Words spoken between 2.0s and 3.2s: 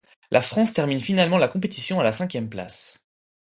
la cinquième place.